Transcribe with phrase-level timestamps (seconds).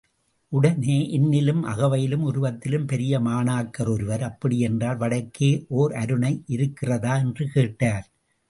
[0.51, 7.17] உடனே, என்னிலும் அகவையிலும் உருவத்திலும் பெரிய மாணாக்கர் ஒருவர், அப்படியென்றால், வடக்கே ஓர் அருணை இருக்கிறதா?
[7.17, 8.05] என்று கேட்டார்.